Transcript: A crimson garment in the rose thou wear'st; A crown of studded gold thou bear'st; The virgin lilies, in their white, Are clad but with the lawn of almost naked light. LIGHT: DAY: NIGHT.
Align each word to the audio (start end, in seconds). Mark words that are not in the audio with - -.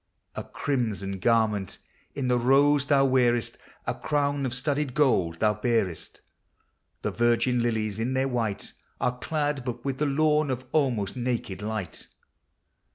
A 0.35 0.43
crimson 0.43 1.19
garment 1.19 1.77
in 2.15 2.27
the 2.27 2.39
rose 2.39 2.85
thou 2.85 3.05
wear'st; 3.05 3.59
A 3.85 3.93
crown 3.93 4.47
of 4.47 4.51
studded 4.55 4.95
gold 4.95 5.39
thou 5.39 5.53
bear'st; 5.53 6.21
The 7.03 7.11
virgin 7.11 7.61
lilies, 7.61 7.99
in 7.99 8.15
their 8.15 8.27
white, 8.27 8.73
Are 8.99 9.19
clad 9.19 9.63
but 9.63 9.85
with 9.85 9.99
the 9.99 10.07
lawn 10.07 10.49
of 10.49 10.65
almost 10.71 11.15
naked 11.15 11.61
light. 11.61 11.67
LIGHT: 11.67 11.91
DAY: 11.91 11.97
NIGHT. 11.97 12.07